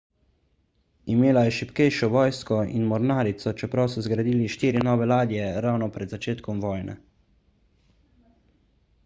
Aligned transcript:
imela 1.15 1.43
je 1.47 1.51
šibkejšo 1.57 2.09
vojsko 2.15 2.57
in 2.79 2.87
mornarico 2.93 3.53
čeprav 3.61 3.91
so 3.97 4.05
zgradili 4.07 4.49
štiri 4.55 4.83
nove 4.89 5.09
ladje 5.13 5.53
ravno 5.67 5.91
pred 5.99 6.17
začetkom 6.17 6.67
vojne 6.67 6.99